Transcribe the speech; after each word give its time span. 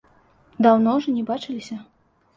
Даўно 0.67 0.95
ўжо 1.01 1.15
не 1.19 1.23
бачыліся. 1.31 1.77